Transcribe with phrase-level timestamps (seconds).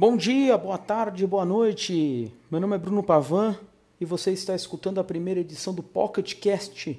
[0.00, 2.32] Bom dia, boa tarde, boa noite.
[2.50, 3.54] Meu nome é Bruno Pavan
[4.00, 6.98] e você está escutando a primeira edição do Pocket Cast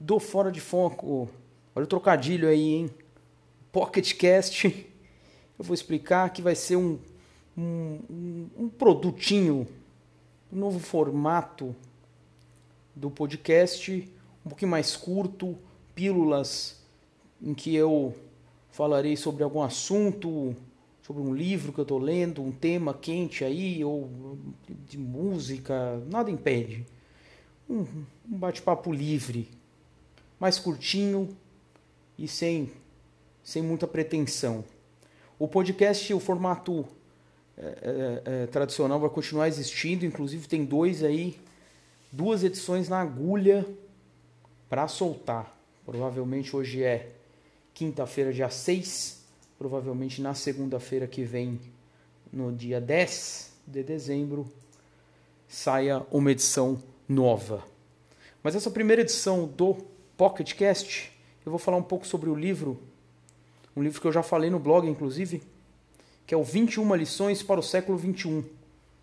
[0.00, 1.28] do Fora de Foco.
[1.74, 2.90] Olha o trocadilho aí, hein?
[3.70, 4.68] Pocket Cast.
[5.58, 6.98] Eu vou explicar que vai ser um,
[7.58, 9.68] um, um produtinho,
[10.50, 11.76] um novo formato
[12.96, 14.10] do podcast,
[14.46, 15.58] um pouquinho mais curto,
[15.94, 16.82] pílulas
[17.42, 18.14] em que eu
[18.70, 20.56] falarei sobre algum assunto
[21.10, 24.38] sobre um livro que eu estou lendo, um tema quente aí, ou
[24.86, 26.86] de música, nada impede.
[27.68, 27.80] Um,
[28.30, 29.50] um bate-papo livre,
[30.38, 31.28] mais curtinho
[32.16, 32.70] e sem,
[33.42, 34.64] sem muita pretensão.
[35.36, 36.86] O podcast, o formato
[37.58, 41.40] é, é, é, tradicional vai continuar existindo, inclusive tem dois aí,
[42.12, 43.66] duas edições na agulha
[44.68, 45.58] para soltar.
[45.84, 47.10] Provavelmente hoje é
[47.74, 49.19] quinta-feira, dia 6
[49.60, 51.60] provavelmente na segunda-feira que vem,
[52.32, 54.50] no dia 10 de dezembro,
[55.46, 57.62] saia uma edição nova.
[58.42, 59.74] Mas essa primeira edição do
[60.16, 61.12] Pocket Cast,
[61.44, 62.80] eu vou falar um pouco sobre o livro,
[63.76, 65.42] um livro que eu já falei no blog, inclusive,
[66.26, 68.42] que é o 21 lições para o século 21,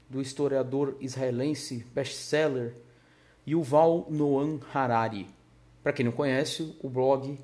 [0.09, 2.73] do historiador israelense best-seller
[3.47, 5.27] Yuval Noam Harari.
[5.83, 7.37] Para quem não conhece, o blog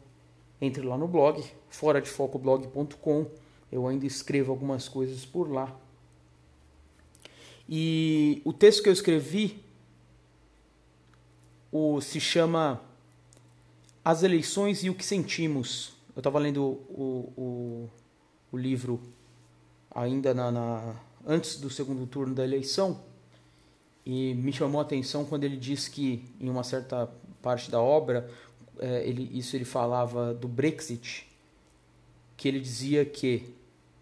[0.65, 3.25] entre lá no blog, fora de focoblog.com.
[3.69, 5.75] Eu ainda escrevo algumas coisas por lá.
[7.67, 9.61] E o texto que eu escrevi
[11.71, 12.81] o, se chama
[14.05, 15.93] As Eleições e o que Sentimos.
[16.15, 17.89] Eu estava lendo o, o,
[18.51, 19.01] o, livro
[19.93, 23.01] ainda na, na, antes do segundo turno da eleição
[24.05, 27.09] e me chamou a atenção quando ele diz que em uma certa
[27.41, 28.29] parte da obra
[28.79, 31.27] é, ele, isso ele falava do Brexit,
[32.35, 33.53] que ele dizia que,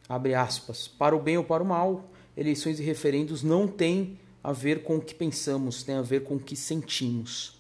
[0.08, 4.52] abre aspas, para o bem ou para o mal, eleições e referendos não têm a
[4.52, 7.60] ver com o que pensamos, tem a ver com o que sentimos.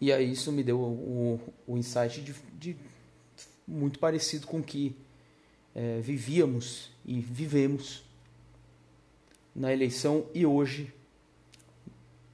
[0.00, 2.76] E aí isso me deu o, o, insight de, de,
[3.68, 4.96] muito parecido com o que
[5.74, 8.02] é, vivíamos e vivemos
[9.54, 10.92] na eleição e hoje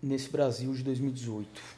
[0.00, 1.75] nesse Brasil de 2018.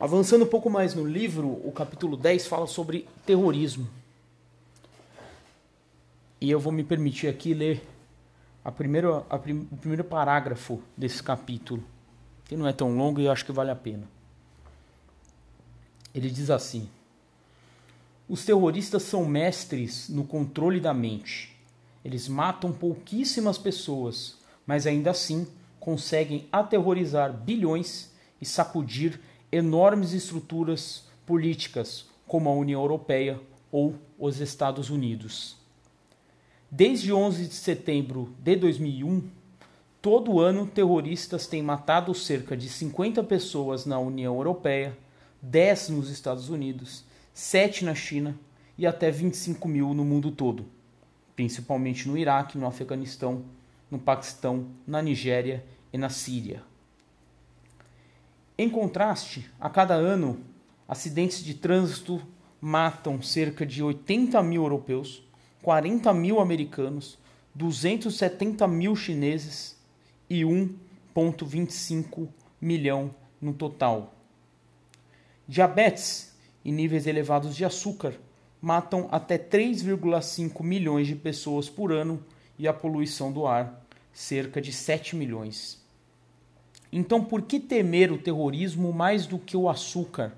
[0.00, 3.86] Avançando um pouco mais no livro, o capítulo 10 fala sobre terrorismo.
[6.40, 7.86] E eu vou me permitir aqui ler
[8.64, 11.84] a a prim, o primeiro parágrafo desse capítulo,
[12.46, 14.08] que não é tão longo e eu acho que vale a pena.
[16.14, 16.88] Ele diz assim:
[18.26, 21.54] Os terroristas são mestres no controle da mente.
[22.02, 25.46] Eles matam pouquíssimas pessoas, mas ainda assim
[25.78, 29.20] conseguem aterrorizar bilhões e sacudir
[29.52, 33.40] enormes estruturas políticas como a União Europeia
[33.72, 35.56] ou os Estados Unidos.
[36.70, 39.28] Desde 11 de setembro de 2001,
[40.00, 44.96] todo ano terroristas têm matado cerca de 50 pessoas na União Europeia,
[45.42, 48.38] 10 nos Estados Unidos, 7 na China
[48.78, 50.66] e até 25 mil no mundo todo,
[51.34, 53.44] principalmente no Iraque, no Afeganistão,
[53.90, 56.62] no Paquistão, na Nigéria e na Síria.
[58.62, 60.38] Em contraste, a cada ano,
[60.86, 62.20] acidentes de trânsito
[62.60, 65.26] matam cerca de 80 mil europeus,
[65.62, 67.18] 40 mil americanos,
[67.54, 69.78] 270 mil chineses
[70.28, 72.28] e 1,25
[72.60, 74.14] milhão no total.
[75.48, 78.12] Diabetes e níveis elevados de açúcar
[78.60, 82.22] matam até 3,5 milhões de pessoas por ano
[82.58, 83.82] e a poluição do ar,
[84.12, 85.80] cerca de 7 milhões.
[86.92, 90.32] Então, por que temer o terrorismo mais do que o açúcar?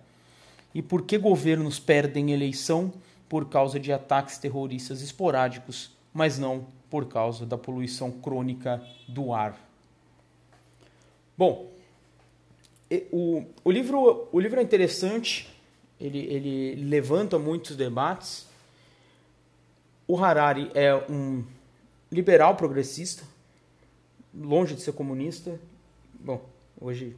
[0.74, 2.92] E por que governos perdem eleição
[3.28, 9.58] por causa de ataques terroristas esporádicos, mas não por causa da poluição crônica do ar?
[11.36, 11.70] Bom,
[13.10, 15.48] o, o, livro, o livro é interessante,
[15.98, 18.46] ele, ele levanta muitos debates.
[20.06, 21.43] O Harari é um
[22.10, 23.25] liberal progressista,
[24.34, 25.58] longe de ser comunista,
[26.22, 26.48] bom,
[26.80, 27.16] hoje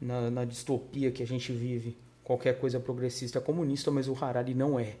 [0.00, 4.54] na, na, distopia que a gente vive, qualquer coisa progressista é comunista, mas o Harari
[4.54, 4.96] não é.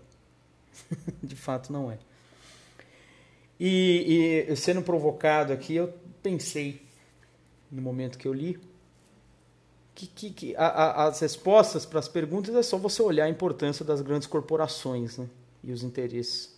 [1.22, 1.98] de fato, não é.
[3.58, 5.92] E, e, sendo provocado aqui, eu
[6.22, 6.82] pensei,
[7.70, 8.58] no momento que eu li,
[9.94, 13.30] que, que, que a, a, as respostas para as perguntas é só você olhar a
[13.30, 15.26] importância das grandes corporações né,
[15.64, 16.54] e os interesses.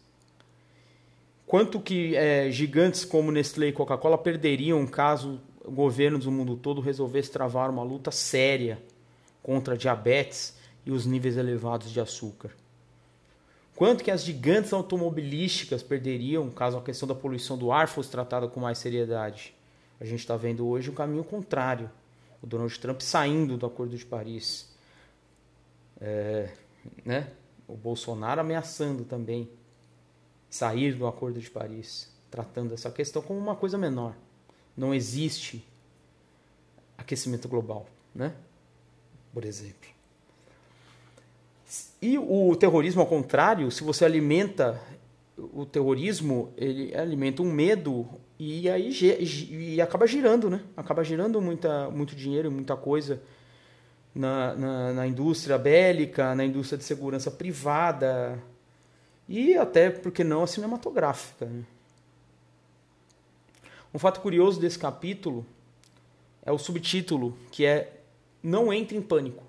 [1.46, 5.40] Quanto que é, gigantes como Nestlé e Coca-Cola perderiam caso
[5.70, 8.82] governos do mundo todo resolvesse travar uma luta séria
[9.42, 12.50] contra a diabetes e os níveis elevados de açúcar.
[13.76, 18.48] Quanto que as gigantes automobilísticas perderiam caso a questão da poluição do ar fosse tratada
[18.48, 19.54] com mais seriedade?
[20.00, 21.90] A gente está vendo hoje um caminho contrário.
[22.42, 24.68] O Donald Trump saindo do Acordo de Paris.
[26.00, 26.50] É,
[27.04, 27.30] né?
[27.66, 29.48] O Bolsonaro ameaçando também
[30.50, 34.14] sair do Acordo de Paris, tratando essa questão como uma coisa menor.
[34.78, 35.64] Não existe
[36.96, 38.32] aquecimento global, né?
[39.34, 39.88] Por exemplo.
[42.00, 44.80] E o terrorismo, ao contrário, se você alimenta
[45.36, 48.08] o terrorismo, ele alimenta um medo
[48.38, 48.92] e aí
[49.50, 50.62] e acaba girando, né?
[50.76, 53.20] Acaba girando muita, muito dinheiro, muita coisa
[54.14, 58.40] na, na, na indústria bélica, na indústria de segurança privada
[59.28, 61.46] e até, porque não, a cinematográfica.
[61.46, 61.64] Né?
[63.92, 65.44] Um fato curioso desse capítulo
[66.42, 68.00] é o subtítulo, que é
[68.42, 69.48] Não entre em pânico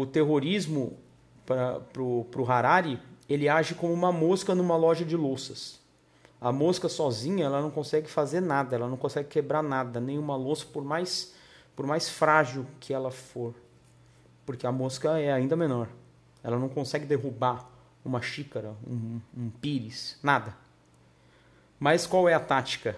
[0.00, 0.96] o terrorismo
[1.44, 5.80] para o Harari, ele age como uma mosca numa loja de louças.
[6.40, 10.64] A mosca sozinha, ela não consegue fazer nada, ela não consegue quebrar nada, nenhuma louça,
[10.66, 11.34] por mais,
[11.74, 13.54] por mais frágil que ela for.
[14.46, 15.88] Porque a mosca é ainda menor.
[16.44, 17.68] Ela não consegue derrubar
[18.04, 20.56] uma xícara, um, um pires, nada.
[21.78, 22.96] Mas qual é a tática?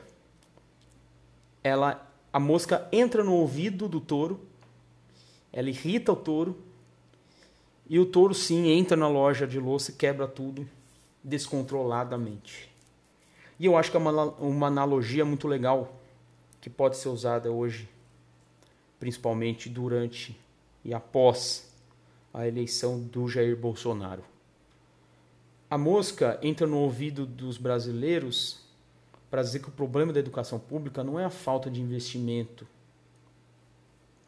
[1.63, 4.41] Ela, a mosca entra no ouvido do touro,
[5.53, 6.57] ela irrita o touro,
[7.89, 10.67] e o touro, sim, entra na loja de louça e quebra tudo
[11.25, 12.71] descontroladamente.
[13.59, 16.01] E eu acho que é uma, uma analogia muito legal
[16.61, 17.89] que pode ser usada hoje,
[18.99, 20.39] principalmente durante
[20.85, 21.71] e após
[22.33, 24.23] a eleição do Jair Bolsonaro.
[25.69, 28.70] A mosca entra no ouvido dos brasileiros
[29.31, 32.67] para dizer que o problema da educação pública não é a falta de investimento.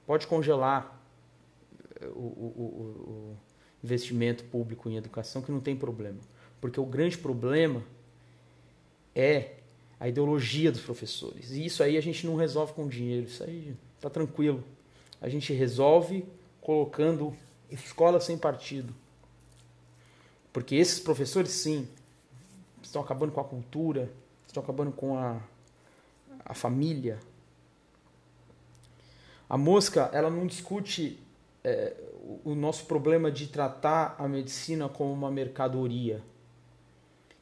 [0.07, 1.01] Pode congelar
[2.15, 3.37] o, o, o,
[3.83, 6.19] investimento público em educação que não tem problema.
[6.61, 7.83] Porque o grande problema
[9.15, 9.57] é
[9.99, 11.51] a ideologia dos professores.
[11.51, 14.63] E isso aí a gente não resolve com dinheiro, isso aí tá tranquilo.
[15.21, 16.25] A gente resolve
[16.61, 17.37] colocando
[17.71, 18.95] escola sem partido.
[20.53, 21.89] Porque esses professores, sim,
[22.83, 24.13] estão acabando com a cultura,
[24.53, 25.41] estão acabando com a,
[26.45, 27.19] a família.
[29.49, 31.19] A mosca, ela não discute
[31.65, 31.97] é,
[32.45, 36.23] o nosso problema de tratar a medicina como uma mercadoria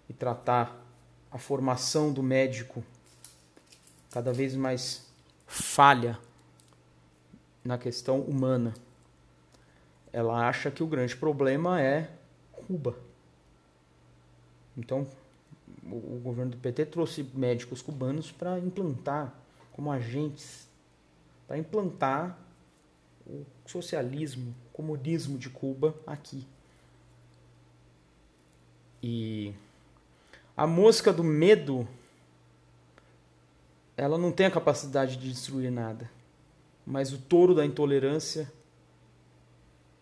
[0.08, 0.80] e tratar
[1.30, 2.82] a formação do médico
[4.10, 5.06] cada vez mais
[5.46, 6.18] falha
[7.64, 8.72] na questão humana.
[10.12, 12.10] Ela acha que o grande problema é
[12.52, 12.96] Cuba.
[14.76, 15.06] Então,
[15.90, 19.34] o governo do PT trouxe médicos cubanos para implantar
[19.72, 20.68] como agentes,
[21.46, 22.38] para implantar
[23.26, 26.46] o socialismo, o comunismo de Cuba aqui.
[29.02, 29.54] E
[30.56, 31.88] a mosca do medo,
[33.96, 36.10] ela não tem a capacidade de destruir nada.
[36.86, 38.50] Mas o touro da intolerância,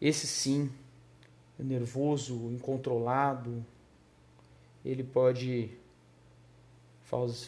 [0.01, 0.71] esse sim,
[1.59, 3.65] nervoso, incontrolado,
[4.85, 5.71] ele pode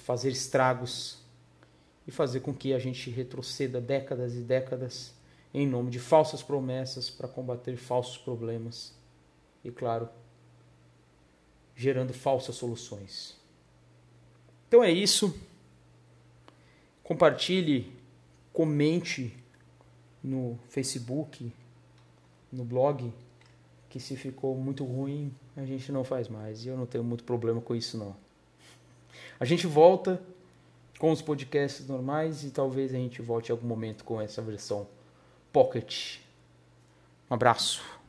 [0.03, 1.19] fazer estragos
[2.07, 5.15] e fazer com que a gente retroceda décadas e décadas
[5.53, 8.95] em nome de falsas promessas para combater falsos problemas
[9.65, 10.09] e, claro,
[11.77, 13.37] gerando falsas soluções.
[14.69, 15.39] Então é isso.
[17.03, 17.93] Compartilhe,
[18.53, 19.37] comente
[20.23, 21.53] no Facebook,
[22.53, 23.13] no blog,
[23.91, 26.65] que se ficou muito ruim, a gente não faz mais.
[26.65, 28.17] E eu não tenho muito problema com isso não.
[29.39, 30.23] A gente volta
[30.99, 34.87] com os podcasts normais e talvez a gente volte em algum momento com essa versão
[35.53, 36.19] Pocket.
[37.29, 38.00] Um abraço.